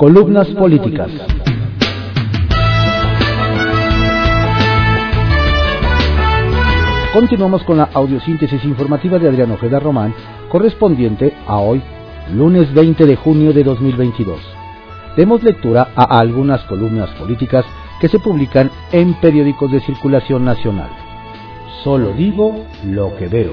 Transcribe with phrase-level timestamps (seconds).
[0.00, 1.10] Columnas políticas.
[7.12, 10.14] Continuamos con la audiosíntesis informativa de Adriano Ojeda Román,
[10.48, 11.82] correspondiente a hoy,
[12.34, 14.40] lunes 20 de junio de 2022.
[15.18, 17.66] Demos lectura a algunas columnas políticas
[18.00, 20.88] que se publican en periódicos de circulación nacional.
[21.84, 23.52] Solo digo lo que veo.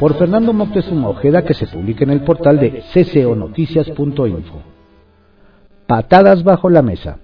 [0.00, 4.73] Por Fernando Moctezuma Ojeda que se publica en el portal de cconoticias.info.
[5.86, 7.18] Patadas bajo la mesa.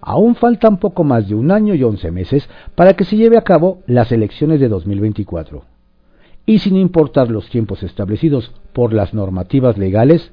[0.00, 3.42] Aún faltan poco más de un año y once meses para que se lleve a
[3.42, 5.62] cabo las elecciones de 2024.
[6.44, 10.32] Y sin importar los tiempos establecidos por las normativas legales,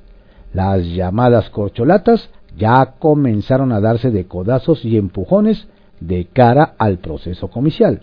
[0.53, 5.67] las llamadas corcholatas ya comenzaron a darse de codazos y empujones
[5.99, 8.02] de cara al proceso comicial.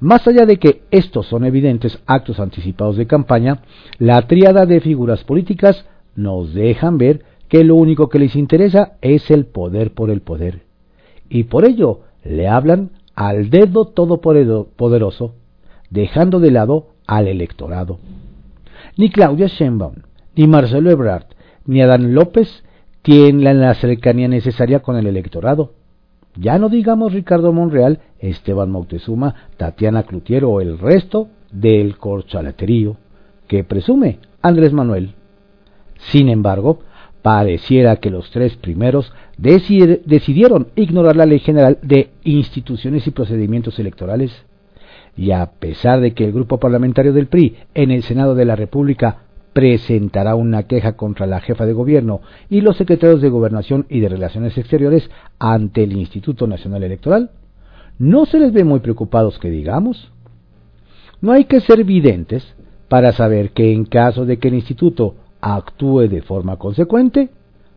[0.00, 3.62] Más allá de que estos son evidentes actos anticipados de campaña,
[3.98, 9.30] la tríada de figuras políticas nos dejan ver que lo único que les interesa es
[9.30, 10.62] el poder por el poder.
[11.28, 15.34] Y por ello le hablan al dedo todopoderoso,
[15.90, 17.98] dejando de lado al electorado.
[18.96, 19.94] Ni Claudia Sheinbaum,
[20.36, 21.26] ni Marcelo Ebrard,
[21.64, 22.64] ni Adán López
[23.02, 25.72] tienen la cercanía necesaria con el electorado.
[26.36, 32.96] Ya no digamos Ricardo Monreal, Esteban Moctezuma, Tatiana Clutiero o el resto del corchalaterío
[33.48, 35.14] que presume Andrés Manuel.
[35.96, 36.80] Sin embargo,
[37.22, 44.32] pareciera que los tres primeros decidieron ignorar la ley general de instituciones y procedimientos electorales.
[45.16, 48.56] Y a pesar de que el grupo parlamentario del PRI en el Senado de la
[48.56, 53.98] República presentará una queja contra la jefa de gobierno y los secretarios de Gobernación y
[53.98, 57.30] de Relaciones Exteriores ante el Instituto Nacional Electoral,
[57.98, 60.12] no se les ve muy preocupados que digamos.
[61.20, 62.54] No hay que ser videntes
[62.88, 67.30] para saber que en caso de que el instituto actúe de forma consecuente,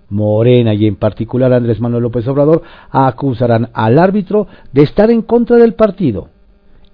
[0.10, 5.56] Morena y en particular Andrés Manuel López Obrador acusarán al árbitro de estar en contra
[5.56, 6.28] del partido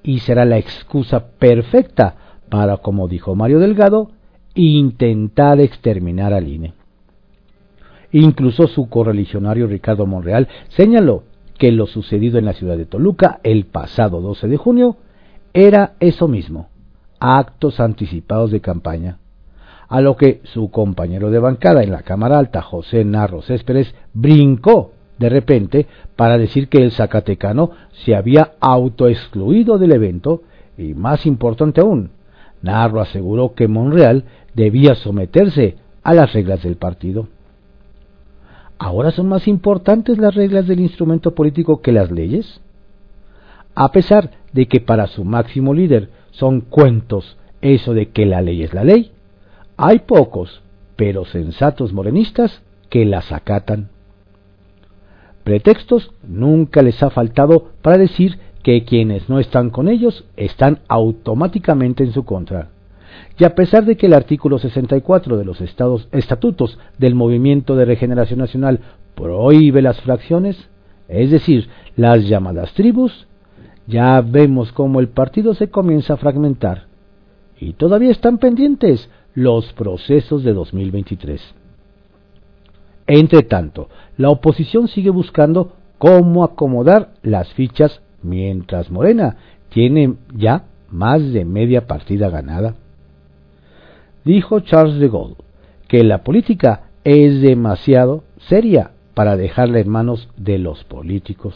[0.04, 2.16] y será la excusa perfecta
[2.50, 4.12] para, como dijo Mario Delgado,
[4.54, 6.74] intentar exterminar al INE.
[8.12, 11.24] Incluso su correligionario Ricardo Monreal señaló
[11.58, 14.98] que lo sucedido en la ciudad de Toluca el pasado 12 de junio
[15.54, 16.70] era eso mismo,
[17.20, 19.18] actos anticipados de campaña
[19.88, 24.92] a lo que su compañero de bancada en la Cámara Alta, José Narro Céspedes, brincó
[25.18, 27.72] de repente para decir que el Zacatecano
[28.06, 30.44] se había autoexcluido del evento
[30.78, 32.12] y, más importante aún,
[32.62, 37.28] Narro aseguró que Monreal debía someterse a las reglas del partido.
[38.80, 42.62] ¿Ahora son más importantes las reglas del instrumento político que las leyes?
[43.74, 48.64] A pesar de que para su máximo líder son cuentos eso de que la ley
[48.64, 49.12] es la ley,
[49.78, 50.62] hay pocos,
[50.96, 53.90] pero sensatos morenistas que las acatan.
[55.44, 62.04] Pretextos nunca les ha faltado para decir que quienes no están con ellos están automáticamente
[62.04, 62.70] en su contra.
[63.40, 67.86] Y a pesar de que el artículo 64 de los estados, estatutos del Movimiento de
[67.86, 68.82] Regeneración Nacional
[69.16, 70.58] prohíbe las fracciones,
[71.08, 73.28] es decir, las llamadas tribus,
[73.86, 76.88] ya vemos cómo el partido se comienza a fragmentar.
[77.60, 81.40] Y todavía están pendientes los procesos de 2023.
[83.06, 83.88] Entre tanto,
[84.18, 89.38] la oposición sigue buscando cómo acomodar las fichas mientras Morena
[89.70, 92.74] tiene ya más de media partida ganada.
[94.26, 95.36] Dijo Charles de Gaulle
[95.88, 101.54] que la política es demasiado seria para dejarla en manos de los políticos.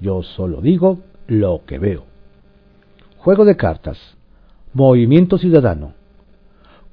[0.00, 2.02] Yo solo digo lo que veo.
[3.18, 4.16] Juego de cartas.
[4.74, 5.92] Movimiento Ciudadano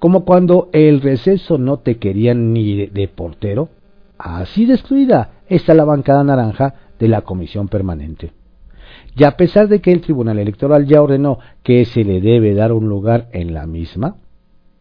[0.03, 3.69] como cuando el receso no te querían ni de portero,
[4.17, 8.33] así destruida está la bancada naranja de la comisión permanente.
[9.15, 12.73] Y a pesar de que el Tribunal Electoral ya ordenó que se le debe dar
[12.73, 14.17] un lugar en la misma,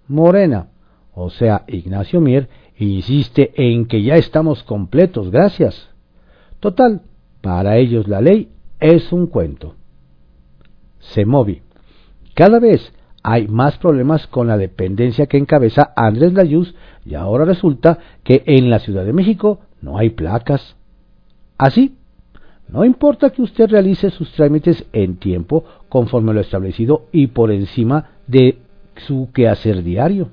[0.08, 0.70] Morena,
[1.14, 5.88] o sea, Ignacio Mier, insiste en que ya estamos completos, gracias.
[6.58, 7.02] Total,
[7.40, 8.48] para ellos la ley
[8.80, 9.76] es un cuento.
[10.98, 11.62] Se movi.
[12.34, 12.92] Cada vez
[13.22, 16.74] hay más problemas con la dependencia que encabeza Andrés Layuz
[17.04, 20.76] y ahora resulta que en la Ciudad de México no hay placas.
[21.56, 21.96] Así,
[22.68, 28.10] no importa que usted realice sus trámites en tiempo conforme lo establecido y por encima
[28.26, 28.58] de
[28.96, 30.30] su quehacer diario.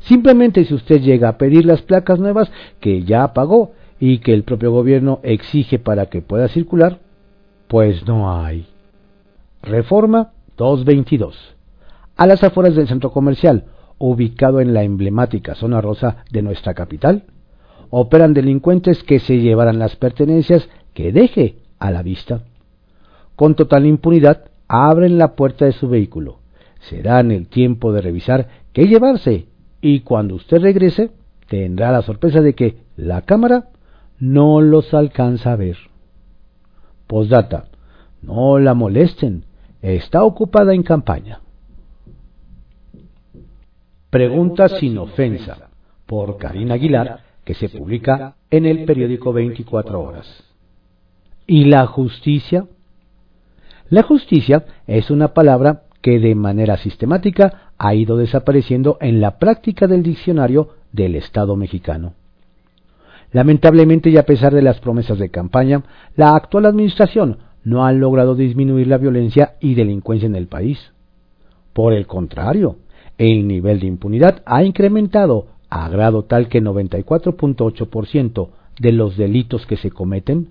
[0.00, 2.50] Simplemente si usted llega a pedir las placas nuevas
[2.80, 6.98] que ya pagó y que el propio gobierno exige para que pueda circular,
[7.68, 8.66] pues no hay.
[9.62, 11.53] Reforma 222
[12.16, 13.64] a las afueras del centro comercial,
[13.98, 17.24] ubicado en la emblemática zona rosa de nuestra capital,
[17.90, 22.42] operan delincuentes que se llevarán las pertenencias que deje a la vista.
[23.36, 26.38] Con total impunidad abren la puerta de su vehículo.
[26.80, 29.46] Se dan el tiempo de revisar qué llevarse
[29.80, 31.10] y cuando usted regrese
[31.48, 33.68] tendrá la sorpresa de que la cámara
[34.18, 35.76] no los alcanza a ver.
[37.06, 37.66] Postdata.
[38.22, 39.44] No la molesten.
[39.82, 41.40] Está ocupada en campaña.
[44.14, 45.70] Pregunta sin ofensa
[46.06, 50.44] por Karina Aguilar que se publica en el periódico 24 horas.
[51.48, 52.64] ¿Y la justicia?
[53.88, 59.88] La justicia es una palabra que de manera sistemática ha ido desapareciendo en la práctica
[59.88, 62.14] del diccionario del Estado mexicano.
[63.32, 65.82] Lamentablemente y a pesar de las promesas de campaña,
[66.14, 70.92] la actual administración no ha logrado disminuir la violencia y delincuencia en el país.
[71.72, 72.76] Por el contrario,
[73.18, 79.76] el nivel de impunidad ha incrementado a grado tal que 94.8% de los delitos que
[79.76, 80.50] se cometen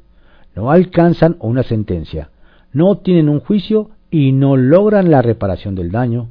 [0.56, 2.30] no alcanzan una sentencia,
[2.72, 6.28] no tienen un juicio y no logran la reparación del daño.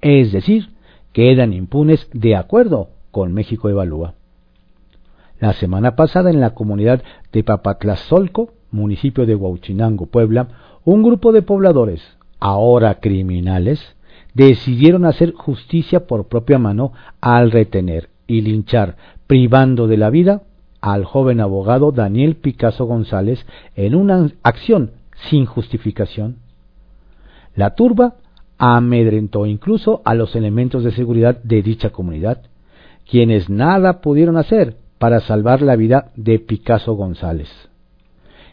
[0.00, 0.70] Es decir,
[1.12, 4.14] quedan impunes de acuerdo con México Evalúa.
[5.38, 7.02] La semana pasada en la comunidad
[7.32, 10.48] de Papatlazolco, municipio de Huauchinango, Puebla,
[10.84, 12.02] un grupo de pobladores,
[12.40, 13.80] ahora criminales,
[14.34, 18.96] decidieron hacer justicia por propia mano al retener y linchar,
[19.26, 20.42] privando de la vida
[20.80, 24.90] al joven abogado Daniel Picasso González en una acción
[25.30, 26.36] sin justificación.
[27.54, 28.16] La turba
[28.58, 32.42] amedrentó incluso a los elementos de seguridad de dicha comunidad,
[33.08, 37.48] quienes nada pudieron hacer para salvar la vida de Picasso González.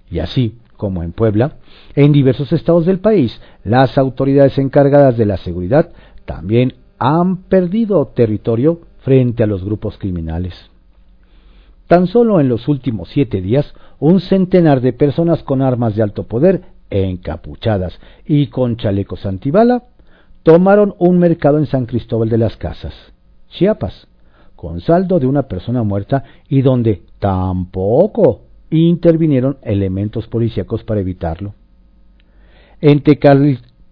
[0.09, 1.57] Y así, como en Puebla,
[1.95, 5.91] en diversos estados del país, las autoridades encargadas de la seguridad
[6.25, 10.71] también han perdido territorio frente a los grupos criminales.
[11.85, 16.23] Tan solo en los últimos siete días, un centenar de personas con armas de alto
[16.23, 19.83] poder, encapuchadas y con chalecos antibala,
[20.41, 22.95] tomaron un mercado en San Cristóbal de las Casas,
[23.49, 24.07] Chiapas,
[24.55, 31.53] con saldo de una persona muerta y donde tampoco intervinieron elementos policíacos para evitarlo.
[32.79, 33.03] En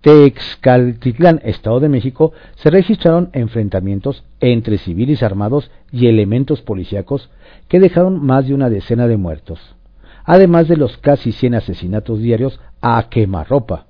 [0.02, 7.30] Texcaltitlán, Estado de México, se registraron enfrentamientos entre civiles armados y elementos policíacos
[7.68, 9.60] que dejaron más de una decena de muertos,
[10.24, 13.86] además de los casi 100 asesinatos diarios a quemarropa,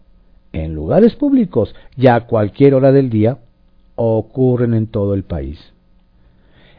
[0.52, 3.38] en lugares públicos y a cualquier hora del día,
[3.96, 5.74] ocurren en todo el país.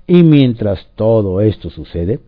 [0.07, 2.19] Y mientras todo esto sucede,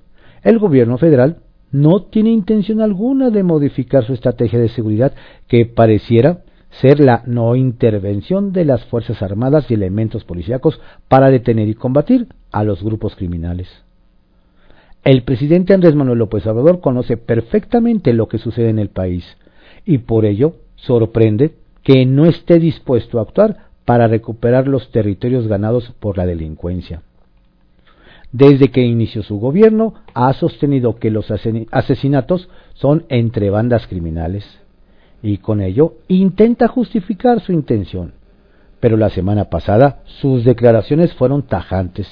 [0.45, 1.42] el gobierno federal
[1.73, 5.13] no tiene intención alguna de modificar su estrategia de seguridad
[5.49, 6.43] que pareciera
[6.81, 12.29] ser la no intervención de las Fuerzas Armadas y elementos policíacos para detener y combatir
[12.51, 13.69] a los grupos criminales.
[15.05, 19.25] El presidente Andrés Manuel López Obrador conoce perfectamente lo que sucede en el país
[19.85, 25.93] y por ello sorprende que no esté dispuesto a actuar para recuperar los territorios ganados
[25.99, 27.03] por la delincuencia.
[28.33, 34.59] Desde que inició su gobierno, ha sostenido que los asesinatos son entre bandas criminales
[35.23, 38.15] y con ello intenta justificar su intención.
[38.81, 42.09] Pero la semana pasada sus declaraciones fueron tajantes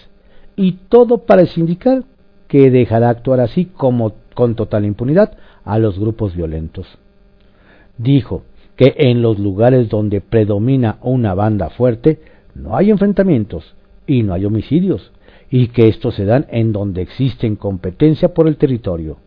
[0.57, 2.05] y todo parece indicar
[2.49, 6.87] que dejará actuar así como con total impunidad a los grupos violentos.
[7.97, 8.43] Dijo
[8.77, 12.21] que en los lugares donde predomina una banda fuerte
[12.55, 13.75] no hay enfrentamientos
[14.07, 15.13] y no hay homicidios,
[15.51, 19.19] y que estos se dan en donde existen competencia por el territorio.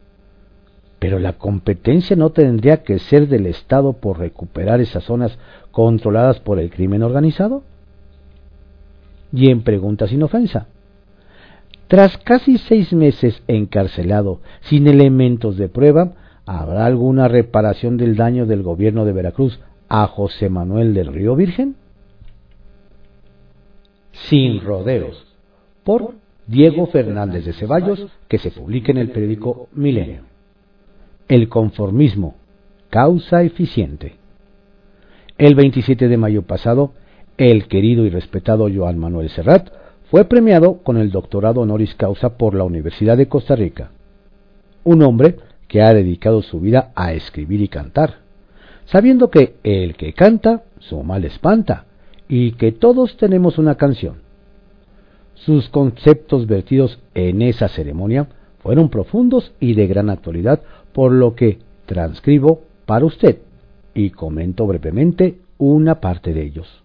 [1.00, 5.38] Pero la competencia no tendría que ser del Estado por recuperar esas zonas
[5.72, 7.63] controladas por el crimen organizado.
[9.34, 10.68] Y en pregunta sin ofensa.
[11.88, 16.13] Tras casi seis meses encarcelado sin elementos de prueba,
[16.46, 21.75] ¿habrá alguna reparación del daño del gobierno de Veracruz a José Manuel del Río Virgen?
[24.13, 25.33] Sin rodeos
[25.84, 26.13] por
[26.48, 30.24] Diego Fernández de Ceballos, que se publica en el periódico Milenio.
[31.28, 32.36] El conformismo,
[32.90, 34.16] causa eficiente.
[35.38, 36.92] El 27 de mayo pasado,
[37.38, 39.70] el querido y respetado Joan Manuel Serrat
[40.12, 43.92] fue premiado con el doctorado honoris causa por la Universidad de Costa Rica.
[44.84, 45.38] Un hombre
[45.68, 48.18] que ha dedicado su vida a escribir y cantar,
[48.86, 51.86] sabiendo que el que canta su mal espanta
[52.28, 54.24] y que todos tenemos una canción
[55.36, 58.28] sus conceptos vertidos en esa ceremonia
[58.60, 60.62] fueron profundos y de gran actualidad,
[60.94, 63.40] por lo que transcribo para usted
[63.94, 66.84] y comento brevemente una parte de ellos.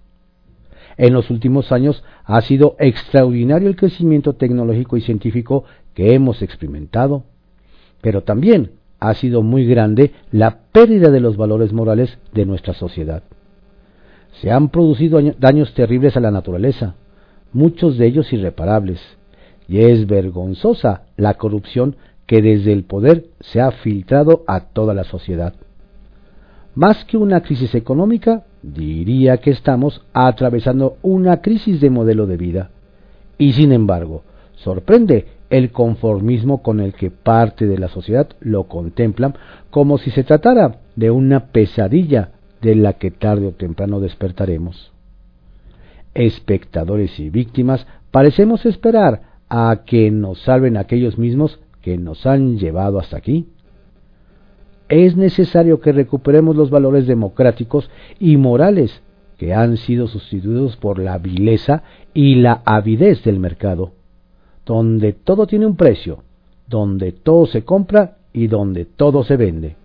[0.96, 5.64] En los últimos años ha sido extraordinario el crecimiento tecnológico y científico
[5.94, 7.22] que hemos experimentado,
[8.00, 13.22] pero también ha sido muy grande la pérdida de los valores morales de nuestra sociedad.
[14.40, 16.96] Se han producido daños terribles a la naturaleza,
[17.52, 19.00] muchos de ellos irreparables,
[19.68, 25.04] y es vergonzosa la corrupción que desde el poder se ha filtrado a toda la
[25.04, 25.54] sociedad.
[26.74, 32.70] Más que una crisis económica, diría que estamos atravesando una crisis de modelo de vida.
[33.36, 34.22] Y sin embargo,
[34.56, 39.34] sorprende el conformismo con el que parte de la sociedad lo contemplan
[39.70, 44.92] como si se tratara de una pesadilla de la que tarde o temprano despertaremos.
[46.18, 52.98] Espectadores y víctimas parecemos esperar a que nos salven aquellos mismos que nos han llevado
[52.98, 53.48] hasta aquí.
[54.90, 59.00] Es necesario que recuperemos los valores democráticos y morales
[59.38, 61.82] que han sido sustituidos por la vileza
[62.12, 63.92] y la avidez del mercado
[64.68, 66.22] donde todo tiene un precio,
[66.66, 69.76] donde todo se compra y donde todo se vende.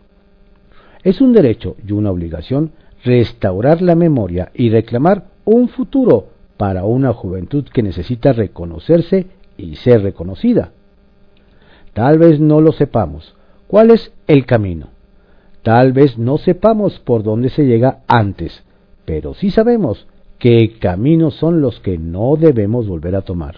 [1.04, 2.74] Es un derecho y una obligación
[3.06, 10.04] restaurar la memoria y reclamar un futuro para una juventud que necesita reconocerse y ser
[10.04, 10.72] reconocida.
[11.94, 13.36] Tal vez no lo sepamos.
[13.68, 14.90] ¿Cuál es el camino?
[15.62, 18.64] Tal vez no sepamos por dónde se llega antes,
[19.06, 20.08] pero sí sabemos
[20.40, 23.58] qué caminos son los que no debemos volver a tomar.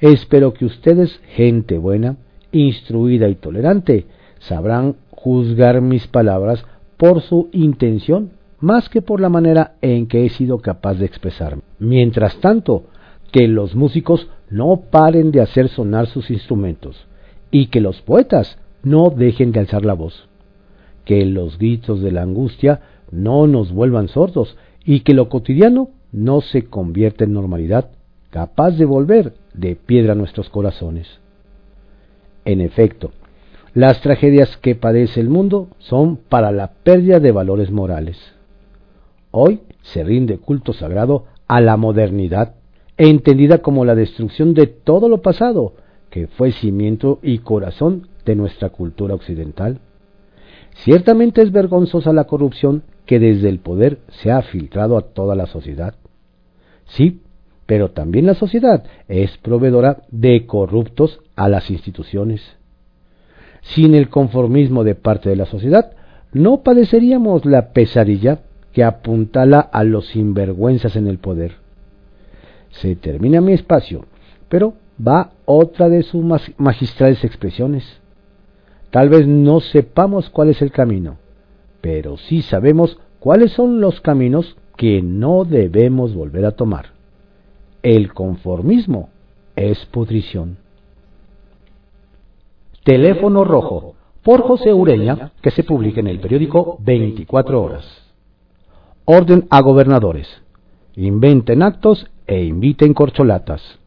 [0.00, 2.16] Espero que ustedes, gente buena,
[2.52, 4.06] instruida y tolerante,
[4.40, 6.64] sabrán juzgar mis palabras
[6.96, 8.32] por su intención
[8.64, 11.62] más que por la manera en que he sido capaz de expresarme.
[11.78, 12.84] Mientras tanto,
[13.30, 17.06] que los músicos no paren de hacer sonar sus instrumentos
[17.50, 20.28] y que los poetas no dejen de alzar la voz.
[21.04, 22.80] Que los gritos de la angustia
[23.10, 27.90] no nos vuelvan sordos y que lo cotidiano no se convierta en normalidad
[28.30, 31.20] capaz de volver de piedra nuestros corazones.
[32.44, 33.10] En efecto,
[33.74, 38.33] las tragedias que padece el mundo son para la pérdida de valores morales.
[39.36, 42.54] Hoy se rinde culto sagrado a la modernidad,
[42.96, 45.74] entendida como la destrucción de todo lo pasado,
[46.08, 49.80] que fue cimiento y corazón de nuestra cultura occidental.
[50.84, 55.46] Ciertamente es vergonzosa la corrupción que desde el poder se ha filtrado a toda la
[55.46, 55.96] sociedad.
[56.86, 57.20] Sí,
[57.66, 62.40] pero también la sociedad es proveedora de corruptos a las instituciones.
[63.62, 65.90] Sin el conformismo de parte de la sociedad,
[66.32, 68.38] no padeceríamos la pesadilla
[68.74, 71.52] que apuntala a los sinvergüenzas en el poder.
[72.70, 74.04] Se termina mi espacio,
[74.48, 76.24] pero va otra de sus
[76.58, 77.84] magistrales expresiones.
[78.90, 81.16] Tal vez no sepamos cuál es el camino,
[81.80, 86.86] pero sí sabemos cuáles son los caminos que no debemos volver a tomar.
[87.82, 89.10] El conformismo
[89.54, 90.56] es pudrición.
[92.82, 98.03] Teléfono Rojo, por José Ureña, que se publica en el periódico 24 horas.
[99.06, 100.26] Orden a gobernadores.
[100.96, 103.78] Inventen actos e inviten corcholatas.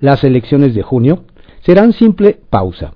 [0.00, 1.24] Las elecciones de junio
[1.60, 2.94] serán simple pausa.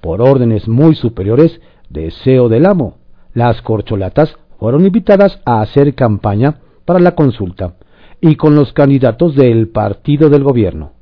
[0.00, 2.96] Por órdenes muy superiores, deseo del amo,
[3.34, 7.74] las corcholatas fueron invitadas a hacer campaña para la consulta
[8.22, 10.92] y con los candidatos del partido del gobierno.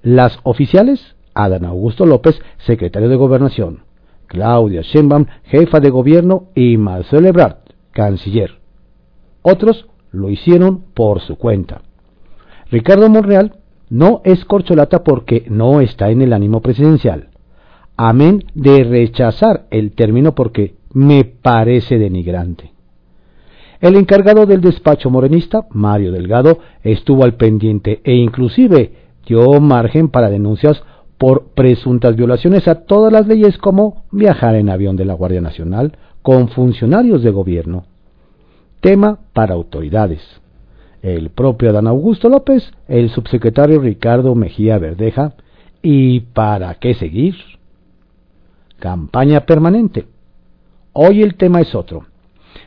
[0.00, 3.82] Las oficiales, Adán Augusto López, secretario de Gobernación,
[4.28, 7.63] Claudia Sheinbaum, jefa de gobierno, y Marcelo Ebrard,
[7.94, 8.58] canciller.
[9.42, 11.82] Otros lo hicieron por su cuenta.
[12.70, 13.56] Ricardo Monreal
[13.88, 17.28] no es corcholata porque no está en el ánimo presidencial.
[17.96, 22.72] Amén de rechazar el término porque me parece denigrante.
[23.80, 28.92] El encargado del despacho morenista, Mario Delgado, estuvo al pendiente e inclusive
[29.26, 30.82] dio margen para denuncias
[31.18, 35.96] por presuntas violaciones a todas las leyes como viajar en avión de la Guardia Nacional
[36.24, 37.84] con funcionarios de gobierno.
[38.80, 40.20] Tema para autoridades.
[41.02, 45.34] El propio Adán Augusto López, el subsecretario Ricardo Mejía Verdeja,
[45.82, 47.36] ¿y para qué seguir?
[48.80, 50.06] Campaña permanente.
[50.92, 52.06] Hoy el tema es otro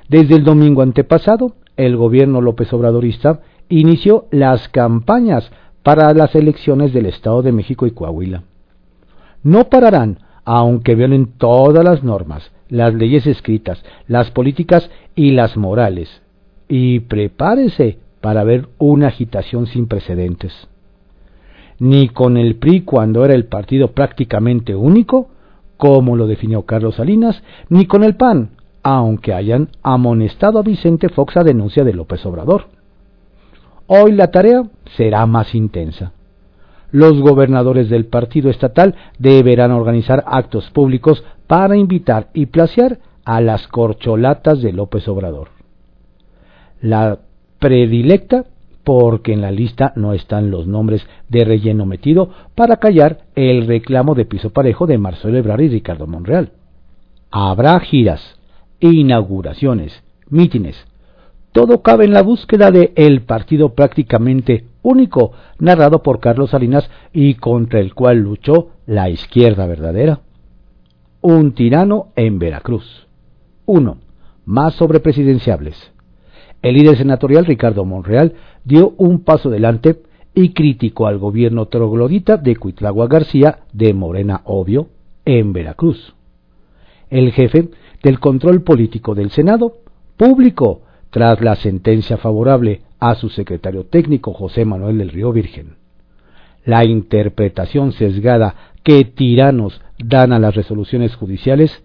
[0.09, 5.51] desde el domingo antepasado, el gobierno López Obradorista inició las campañas
[5.83, 8.43] para las elecciones del Estado de México y Coahuila.
[9.43, 16.21] No pararán, aunque violen todas las normas, las leyes escritas, las políticas y las morales.
[16.67, 20.53] Y prepárese para ver una agitación sin precedentes.
[21.79, 25.29] Ni con el PRI cuando era el partido prácticamente único,
[25.77, 28.49] como lo definió Carlos Salinas, ni con el PAN,
[28.83, 32.65] aunque hayan amonestado a Vicente Fox a denuncia de López Obrador.
[33.85, 34.63] hoy la tarea
[34.97, 36.11] será más intensa.
[36.91, 43.67] Los gobernadores del partido estatal deberán organizar actos públicos para invitar y placear a las
[43.67, 45.49] corcholatas de López Obrador.
[46.81, 47.19] La
[47.59, 48.45] predilecta
[48.83, 54.15] porque en la lista no están los nombres de relleno metido para callar el reclamo
[54.15, 56.51] de piso parejo de Marcelo Ebrard y Ricardo Monreal.
[57.29, 58.39] Habrá giras,
[58.79, 60.77] inauguraciones, mítines.
[61.51, 67.33] Todo cabe en la búsqueda de el partido prácticamente único narrado por Carlos Salinas y
[67.33, 70.21] contra el cual luchó la izquierda verdadera.
[71.21, 73.07] Un tirano en Veracruz.
[73.65, 73.97] 1.
[74.45, 75.91] Más sobrepresidenciables.
[76.61, 78.33] El líder senatorial Ricardo Monreal
[78.63, 80.03] dio un paso adelante
[80.35, 84.89] y criticó al gobierno troglodita de Cuitlagua García de Morena Obvio
[85.25, 86.13] en Veracruz.
[87.09, 87.69] El jefe
[88.03, 89.73] del control político del Senado
[90.17, 95.77] publicó, tras la sentencia favorable a su secretario técnico José Manuel del Río Virgen.
[96.63, 101.83] La interpretación sesgada que tiranos dan a las resoluciones judiciales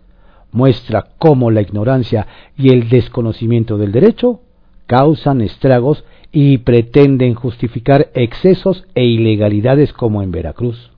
[0.53, 2.27] muestra cómo la ignorancia
[2.57, 4.41] y el desconocimiento del derecho
[4.87, 10.91] causan estragos y pretenden justificar excesos e ilegalidades como en Veracruz.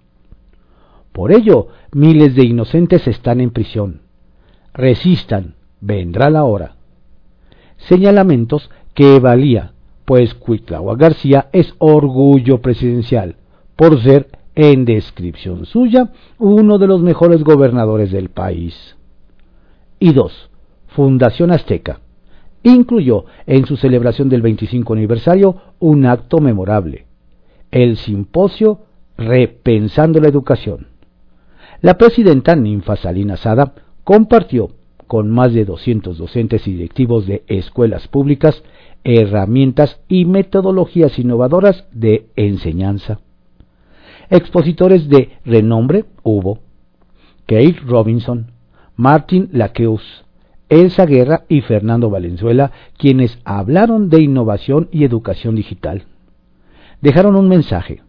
[1.12, 4.02] Por ello, miles de inocentes están en prisión.
[4.72, 6.74] Resistan, vendrá la hora.
[7.76, 9.72] Señalamientos que valía,
[10.04, 13.36] pues Cuitlagua García es orgullo presidencial,
[13.76, 18.96] por ser, en descripción suya, uno de los mejores gobernadores del país.
[19.98, 20.50] Y dos,
[20.88, 22.00] Fundación Azteca,
[22.62, 27.06] incluyó en su celebración del 25 aniversario un acto memorable,
[27.70, 28.80] el simposio
[29.16, 30.88] Repensando la Educación.
[31.80, 34.70] La presidenta Ninfa Salina Sada compartió
[35.06, 38.62] con más de 200 docentes y directivos de escuelas públicas
[39.04, 43.20] herramientas y metodologías innovadoras de enseñanza.
[44.34, 46.58] Expositores de renombre hubo
[47.46, 48.50] Kate Robinson,
[48.96, 50.24] Martin Laqueus,
[50.68, 56.06] Elsa Guerra y Fernando Valenzuela, quienes hablaron de innovación y educación digital.
[57.00, 58.02] Dejaron un mensaje.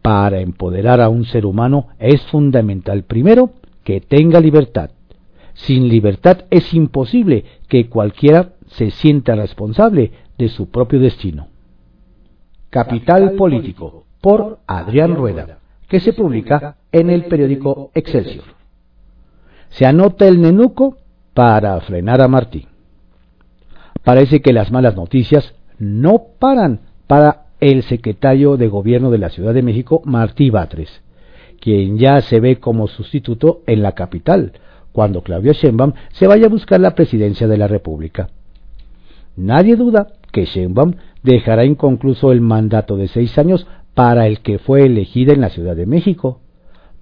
[0.00, 3.50] Para empoderar a un ser humano es fundamental primero
[3.84, 4.92] que tenga libertad.
[5.52, 11.48] Sin libertad es imposible que cualquiera se sienta responsable de su propio destino.
[12.70, 18.44] Capital Político, por Adrián Rueda, que se publica en el periódico Excelsior.
[19.70, 20.96] Se anota el nenuco
[21.34, 22.66] para frenar a Martí.
[24.02, 29.54] Parece que las malas noticias no paran para el secretario de Gobierno de la Ciudad
[29.54, 31.02] de México, Martí Batres,
[31.60, 34.52] quien ya se ve como sustituto en la capital,
[34.92, 38.28] cuando Claudio Sheinbaum se vaya a buscar la presidencia de la República.
[39.36, 43.66] Nadie duda que Sheinbaum dejará inconcluso el mandato de seis años
[44.00, 46.40] para el que fue elegida en la Ciudad de México,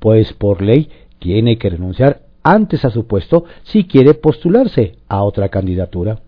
[0.00, 5.48] pues por ley tiene que renunciar antes a su puesto si quiere postularse a otra
[5.48, 6.18] candidatura.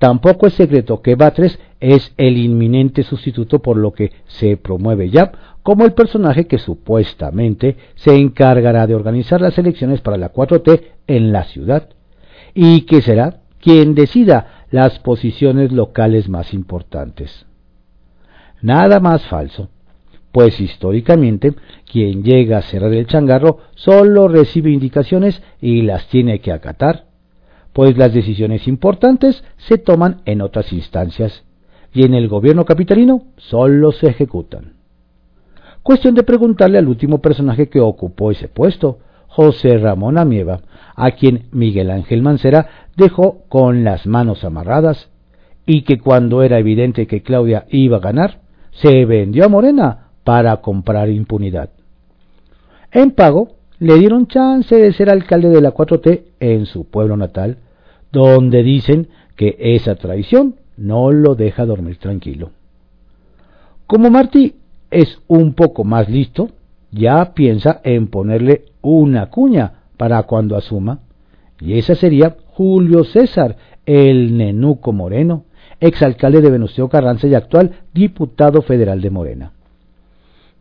[0.00, 5.30] Tampoco es secreto que Batres es el inminente sustituto por lo que se promueve ya
[5.62, 11.30] como el personaje que supuestamente se encargará de organizar las elecciones para la 4T en
[11.30, 11.88] la ciudad
[12.52, 17.46] y que será quien decida las posiciones locales más importantes.
[18.62, 19.68] Nada más falso
[20.32, 21.54] pues históricamente
[21.90, 27.04] quien llega a cerrar el changarro solo recibe indicaciones y las tiene que acatar,
[27.74, 31.44] pues las decisiones importantes se toman en otras instancias
[31.92, 34.72] y en el gobierno capitalino solo se ejecutan.
[35.82, 40.60] Cuestión de preguntarle al último personaje que ocupó ese puesto, José Ramón Amieva,
[40.94, 45.10] a quien Miguel Ángel Mancera dejó con las manos amarradas,
[45.66, 48.41] y que cuando era evidente que Claudia iba a ganar,
[48.72, 51.70] se vendió a Morena para comprar impunidad.
[52.90, 57.58] En pago, le dieron chance de ser alcalde de la 4T en su pueblo natal,
[58.12, 62.50] donde dicen que esa traición no lo deja dormir tranquilo.
[63.86, 64.56] Como Martí
[64.90, 66.50] es un poco más listo,
[66.90, 71.00] ya piensa en ponerle una cuña para cuando asuma,
[71.60, 73.56] y esa sería Julio César,
[73.86, 75.44] el nenuco moreno,
[75.82, 79.52] exalcalde de Venustiano Carranza y actual diputado federal de Morena.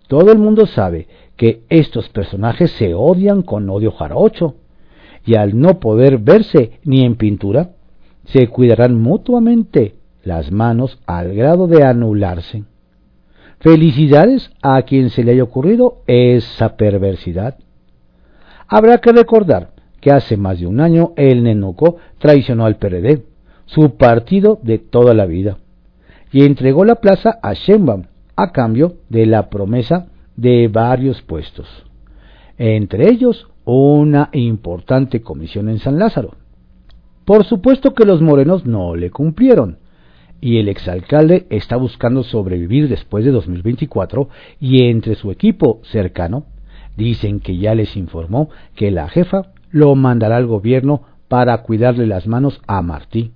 [0.08, 1.08] Todo el mundo sabe
[1.38, 4.56] que estos personajes se odian con odio jarocho,
[5.26, 7.70] y al no poder verse ni en pintura,
[8.26, 12.64] se cuidarán mutuamente las manos al grado de anularse.
[13.60, 17.58] Felicidades a quien se le haya ocurrido esa perversidad.
[18.68, 23.24] Habrá que recordar que hace más de un año el Nenuco traicionó al PRD,
[23.74, 25.58] su partido de toda la vida,
[26.32, 28.04] y entregó la plaza a Sheinbaum
[28.36, 31.68] a cambio de la promesa de varios puestos,
[32.58, 36.36] entre ellos una importante comisión en San Lázaro.
[37.24, 39.78] Por supuesto que los morenos no le cumplieron,
[40.42, 44.28] y el exalcalde está buscando sobrevivir después de 2024
[44.60, 46.46] y entre su equipo cercano
[46.98, 52.28] dicen que ya les informó que la jefa lo mandará al gobierno para cuidarle las
[52.28, 53.32] manos a Martí.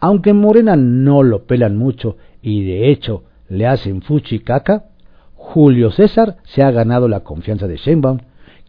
[0.00, 4.86] Aunque Morena no lo pelan mucho y de hecho le hacen fuchi caca,
[5.34, 8.18] Julio César se ha ganado la confianza de Sheinbaum,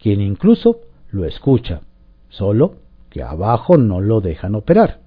[0.00, 1.80] quien incluso lo escucha,
[2.28, 2.76] solo
[3.08, 5.00] que abajo no lo dejan operar.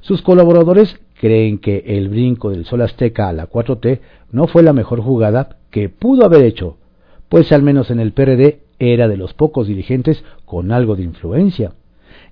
[0.00, 4.72] Sus colaboradores creen que el brinco del Sol Azteca a la 4T no fue la
[4.72, 6.76] mejor jugada que pudo haber hecho,
[7.28, 11.72] pues al menos en el PRD era de los pocos dirigentes con algo de influencia,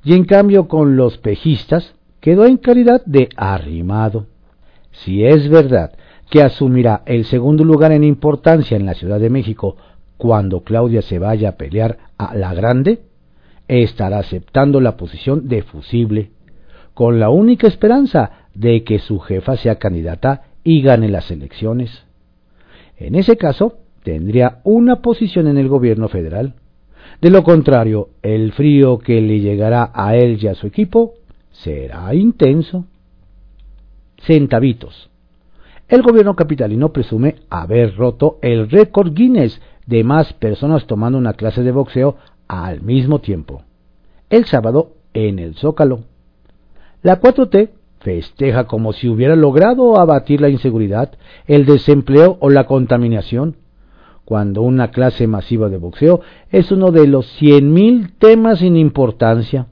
[0.04, 4.28] y en cambio con los pejistas quedó en calidad de arrimado.
[4.92, 5.92] Si es verdad
[6.30, 9.76] que asumirá el segundo lugar en importancia en la Ciudad de México
[10.16, 13.00] cuando Claudia se vaya a pelear a la grande,
[13.66, 16.30] estará aceptando la posición de fusible,
[16.94, 22.04] con la única esperanza de que su jefa sea candidata y gane las elecciones.
[22.98, 26.54] En ese caso, tendría una posición en el gobierno federal.
[27.20, 31.14] De lo contrario, el frío que le llegará a él y a su equipo
[31.52, 32.84] será intenso.
[34.18, 35.10] Centavitos.
[35.88, 41.62] El gobierno capitalino presume haber roto el récord Guinness de más personas tomando una clase
[41.62, 42.16] de boxeo
[42.48, 43.62] al mismo tiempo.
[44.30, 46.00] El sábado en el Zócalo.
[47.02, 51.12] La 4T festeja como si hubiera logrado abatir la inseguridad,
[51.46, 53.56] el desempleo o la contaminación,
[54.24, 59.66] cuando una clase masiva de boxeo es uno de los 100.000 temas sin importancia.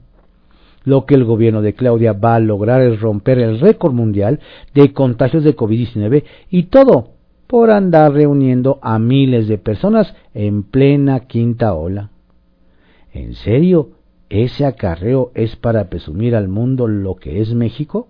[0.83, 4.39] Lo que el gobierno de Claudia va a lograr es romper el récord mundial
[4.73, 7.09] de contagios de COVID-19 y todo
[7.47, 12.09] por andar reuniendo a miles de personas en plena quinta ola.
[13.13, 13.89] ¿En serio?
[14.29, 18.07] ¿Ese acarreo es para presumir al mundo lo que es México?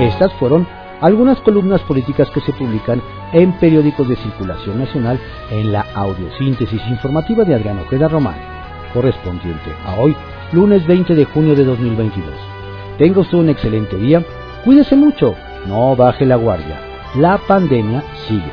[0.00, 0.66] Estas fueron
[1.00, 3.00] algunas columnas políticas que se publican
[3.32, 5.18] en periódicos de circulación nacional
[5.50, 8.36] en la audiosíntesis informativa de Adrián Ojeda Román,
[8.92, 10.14] correspondiente a hoy,
[10.52, 12.30] lunes 20 de junio de 2022.
[12.98, 14.22] Tenga usted un excelente día,
[14.64, 15.34] cuídese mucho,
[15.66, 16.80] no baje la guardia,
[17.16, 18.52] la pandemia sigue.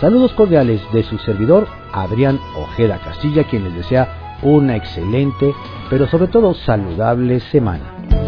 [0.00, 5.52] Saludos cordiales de su servidor Adrián Ojeda Castilla, quien les desea una excelente,
[5.90, 8.27] pero sobre todo saludable semana.